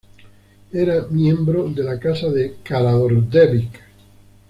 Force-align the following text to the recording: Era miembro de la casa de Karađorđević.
Era 0.73 1.05
miembro 1.11 1.69
de 1.69 1.83
la 1.83 1.99
casa 1.99 2.27
de 2.29 2.55
Karađorđević. 2.63 3.69